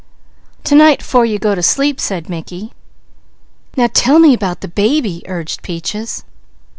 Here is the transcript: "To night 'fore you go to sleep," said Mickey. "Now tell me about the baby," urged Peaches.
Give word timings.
"To 0.63 0.73
night 0.73 1.03
'fore 1.03 1.25
you 1.27 1.37
go 1.37 1.53
to 1.53 1.61
sleep," 1.61 1.99
said 1.99 2.27
Mickey. 2.27 2.71
"Now 3.77 3.87
tell 3.93 4.17
me 4.17 4.33
about 4.33 4.61
the 4.61 4.67
baby," 4.67 5.21
urged 5.27 5.61
Peaches. 5.61 6.23